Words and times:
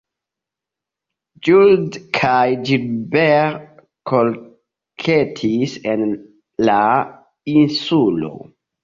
Gould 1.47 1.97
kaj 2.17 2.39
Gilbert 2.69 3.83
kolektis 4.13 5.77
en 5.93 6.07
la 6.71 6.79
insulo. 7.55 8.33